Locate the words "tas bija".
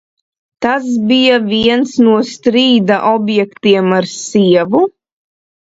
0.65-1.35